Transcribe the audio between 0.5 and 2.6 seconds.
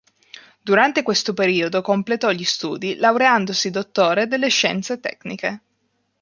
Durante questo periodo completò gli